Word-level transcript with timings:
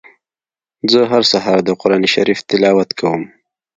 زه 0.91 0.99
هر 1.11 1.23
سهار 1.31 1.59
د 1.63 1.69
قرآن 1.81 2.03
شريف 2.13 2.39
تلاوت 2.49 2.89
کوم. 2.99 3.21